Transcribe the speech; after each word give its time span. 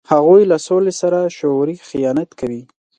هغوی 0.11 0.41
له 0.51 0.57
سولې 0.67 0.93
سره 1.01 1.19
شعوري 1.37 1.75
خیانت 1.89 2.29
کوي. 2.39 2.61